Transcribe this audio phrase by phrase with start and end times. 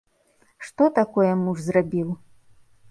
[0.69, 2.09] Што такое муж зрабіў?